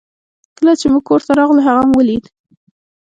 کله 0.57 0.73
چې 0.79 0.85
موږ 0.91 1.03
کور 1.09 1.21
ته 1.27 1.31
راغلو 1.39 1.65
هغه 1.67 1.81
مو 1.87 1.95
ولید 1.97 2.25